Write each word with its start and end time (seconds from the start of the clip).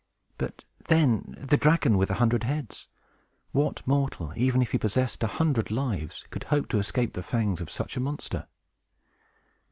But, 0.39 0.63
then, 0.87 1.35
the 1.37 1.57
dragon 1.57 1.95
with 1.95 2.09
a 2.09 2.15
hundred 2.15 2.43
heads! 2.43 2.87
What 3.51 3.85
mortal, 3.85 4.33
even 4.35 4.63
if 4.63 4.71
he 4.71 4.79
possessed 4.79 5.21
a 5.23 5.27
hundred 5.37 5.69
lives, 5.69 6.25
could 6.31 6.45
hope 6.45 6.69
to 6.69 6.79
escape 6.79 7.13
the 7.13 7.21
fangs 7.21 7.61
of 7.61 7.69
such 7.69 7.97
a 7.97 7.99
monster? 7.99 8.47